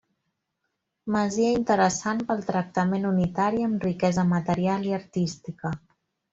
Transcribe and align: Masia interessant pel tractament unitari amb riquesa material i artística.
Masia 1.15 1.51
interessant 1.57 2.23
pel 2.31 2.41
tractament 2.49 3.07
unitari 3.11 3.69
amb 3.69 3.87
riquesa 3.91 4.27
material 4.35 4.91
i 4.93 4.99
artística. 5.03 5.77